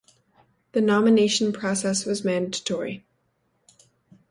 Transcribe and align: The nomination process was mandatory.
The 0.71 0.81
nomination 0.81 1.53
process 1.53 2.07
was 2.07 2.25
mandatory. 2.25 3.03